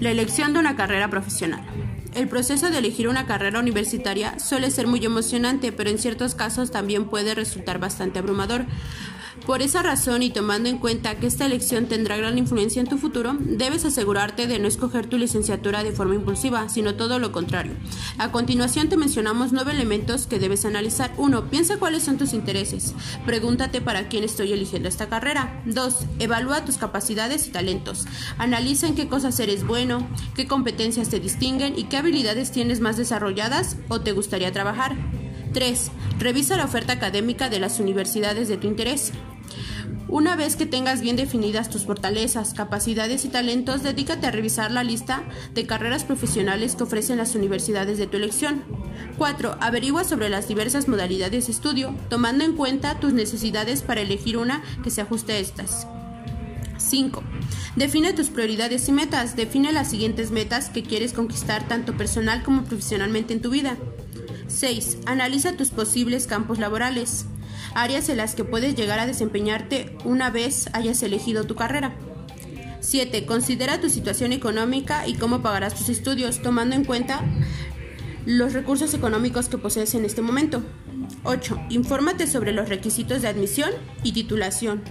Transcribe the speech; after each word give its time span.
La 0.00 0.10
elección 0.10 0.54
de 0.54 0.58
una 0.58 0.76
carrera 0.76 1.10
profesional. 1.10 1.60
El 2.14 2.26
proceso 2.26 2.70
de 2.70 2.78
elegir 2.78 3.06
una 3.06 3.26
carrera 3.26 3.60
universitaria 3.60 4.38
suele 4.38 4.70
ser 4.70 4.86
muy 4.86 5.04
emocionante, 5.04 5.72
pero 5.72 5.90
en 5.90 5.98
ciertos 5.98 6.34
casos 6.34 6.70
también 6.70 7.04
puede 7.04 7.34
resultar 7.34 7.78
bastante 7.78 8.18
abrumador. 8.18 8.64
Por 9.46 9.62
esa 9.62 9.82
razón 9.82 10.22
y 10.22 10.30
tomando 10.30 10.68
en 10.68 10.78
cuenta 10.78 11.18
que 11.18 11.26
esta 11.26 11.46
elección 11.46 11.86
tendrá 11.86 12.16
gran 12.16 12.38
influencia 12.38 12.80
en 12.80 12.88
tu 12.88 12.98
futuro, 12.98 13.36
debes 13.40 13.84
asegurarte 13.84 14.46
de 14.46 14.58
no 14.58 14.68
escoger 14.68 15.06
tu 15.06 15.18
licenciatura 15.18 15.82
de 15.82 15.92
forma 15.92 16.14
impulsiva, 16.14 16.68
sino 16.68 16.94
todo 16.94 17.18
lo 17.18 17.32
contrario. 17.32 17.72
A 18.18 18.30
continuación 18.30 18.88
te 18.88 18.96
mencionamos 18.96 19.52
nueve 19.52 19.72
elementos 19.72 20.26
que 20.26 20.38
debes 20.38 20.64
analizar. 20.64 21.12
1. 21.16 21.50
Piensa 21.50 21.78
cuáles 21.78 22.02
son 22.02 22.18
tus 22.18 22.32
intereses. 22.32 22.94
Pregúntate 23.26 23.80
para 23.80 24.08
quién 24.08 24.24
estoy 24.24 24.52
eligiendo 24.52 24.88
esta 24.88 25.08
carrera. 25.08 25.62
2. 25.66 25.94
Evalúa 26.18 26.64
tus 26.64 26.76
capacidades 26.76 27.48
y 27.48 27.50
talentos. 27.50 28.06
Analiza 28.38 28.86
en 28.86 28.94
qué 28.94 29.08
cosas 29.08 29.40
eres 29.40 29.66
bueno, 29.66 30.06
qué 30.34 30.46
competencias 30.46 31.08
te 31.08 31.18
distinguen 31.18 31.78
y 31.78 31.84
qué 31.84 31.96
habilidades 31.96 32.52
tienes 32.52 32.80
más 32.80 32.96
desarrolladas 32.96 33.78
o 33.88 34.00
te 34.00 34.12
gustaría 34.12 34.52
trabajar. 34.52 34.96
3. 35.52 35.90
Revisa 36.18 36.56
la 36.56 36.64
oferta 36.64 36.92
académica 36.92 37.48
de 37.48 37.60
las 37.60 37.80
universidades 37.80 38.48
de 38.48 38.56
tu 38.56 38.66
interés. 38.66 39.12
Una 40.08 40.34
vez 40.34 40.56
que 40.56 40.66
tengas 40.66 41.00
bien 41.00 41.14
definidas 41.14 41.70
tus 41.70 41.84
fortalezas, 41.84 42.52
capacidades 42.52 43.24
y 43.24 43.28
talentos, 43.28 43.84
dedícate 43.84 44.26
a 44.26 44.32
revisar 44.32 44.72
la 44.72 44.82
lista 44.82 45.22
de 45.54 45.66
carreras 45.66 46.02
profesionales 46.02 46.74
que 46.74 46.82
ofrecen 46.82 47.18
las 47.18 47.36
universidades 47.36 47.96
de 47.96 48.08
tu 48.08 48.16
elección. 48.16 48.64
4. 49.18 49.56
Averigua 49.60 50.02
sobre 50.02 50.28
las 50.28 50.48
diversas 50.48 50.88
modalidades 50.88 51.46
de 51.46 51.52
estudio, 51.52 51.94
tomando 52.08 52.44
en 52.44 52.56
cuenta 52.56 52.98
tus 52.98 53.12
necesidades 53.12 53.82
para 53.82 54.00
elegir 54.00 54.36
una 54.36 54.62
que 54.82 54.90
se 54.90 55.00
ajuste 55.00 55.34
a 55.34 55.38
estas. 55.38 55.86
5. 56.78 57.22
Define 57.76 58.12
tus 58.12 58.30
prioridades 58.30 58.88
y 58.88 58.92
metas. 58.92 59.36
Define 59.36 59.70
las 59.70 59.90
siguientes 59.90 60.32
metas 60.32 60.70
que 60.70 60.82
quieres 60.82 61.12
conquistar 61.12 61.68
tanto 61.68 61.96
personal 61.96 62.42
como 62.42 62.64
profesionalmente 62.64 63.32
en 63.32 63.42
tu 63.42 63.50
vida. 63.50 63.76
6. 64.50 64.98
Analiza 65.06 65.56
tus 65.56 65.70
posibles 65.70 66.26
campos 66.26 66.58
laborales, 66.58 67.26
áreas 67.74 68.08
en 68.08 68.16
las 68.16 68.34
que 68.34 68.44
puedes 68.44 68.74
llegar 68.74 68.98
a 68.98 69.06
desempeñarte 69.06 69.96
una 70.04 70.30
vez 70.30 70.68
hayas 70.72 71.02
elegido 71.02 71.44
tu 71.44 71.54
carrera. 71.54 71.94
7. 72.80 73.26
Considera 73.26 73.80
tu 73.80 73.88
situación 73.88 74.32
económica 74.32 75.06
y 75.06 75.14
cómo 75.14 75.42
pagarás 75.42 75.74
tus 75.74 75.88
estudios, 75.88 76.42
tomando 76.42 76.74
en 76.74 76.84
cuenta 76.84 77.22
los 78.26 78.52
recursos 78.52 78.92
económicos 78.94 79.48
que 79.48 79.58
posees 79.58 79.94
en 79.94 80.04
este 80.04 80.22
momento. 80.22 80.62
8. 81.24 81.60
Infórmate 81.70 82.26
sobre 82.26 82.52
los 82.52 82.68
requisitos 82.68 83.22
de 83.22 83.28
admisión 83.28 83.70
y 84.02 84.12
titulación. 84.12 84.82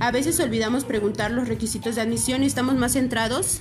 A 0.00 0.10
veces 0.10 0.38
olvidamos 0.40 0.84
preguntar 0.84 1.30
los 1.30 1.48
requisitos 1.48 1.96
de 1.96 2.02
admisión 2.02 2.42
y 2.42 2.46
estamos 2.46 2.76
más 2.76 2.92
centrados 2.92 3.60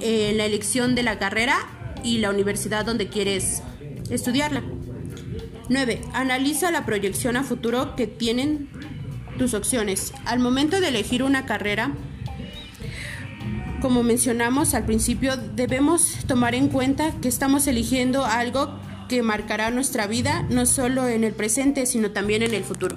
en 0.00 0.36
la 0.36 0.44
elección 0.44 0.94
de 0.94 1.02
la 1.02 1.18
carrera 1.18 1.56
y 2.02 2.18
la 2.18 2.30
universidad 2.30 2.84
donde 2.84 3.08
quieres 3.08 3.62
estudiarla. 4.10 4.62
9. 5.68 6.00
Analiza 6.12 6.70
la 6.70 6.86
proyección 6.86 7.36
a 7.36 7.42
futuro 7.42 7.96
que 7.96 8.06
tienen 8.06 8.68
tus 9.38 9.54
opciones. 9.54 10.12
Al 10.24 10.38
momento 10.38 10.80
de 10.80 10.88
elegir 10.88 11.22
una 11.22 11.46
carrera, 11.46 11.92
como 13.80 14.02
mencionamos 14.02 14.74
al 14.74 14.84
principio, 14.84 15.36
debemos 15.36 16.18
tomar 16.26 16.54
en 16.54 16.68
cuenta 16.68 17.12
que 17.20 17.28
estamos 17.28 17.66
eligiendo 17.66 18.24
algo 18.24 18.78
que 19.08 19.22
marcará 19.22 19.70
nuestra 19.70 20.06
vida 20.06 20.46
no 20.50 20.66
solo 20.66 21.06
en 21.08 21.24
el 21.24 21.32
presente, 21.32 21.86
sino 21.86 22.10
también 22.10 22.42
en 22.42 22.54
el 22.54 22.64
futuro. 22.64 22.96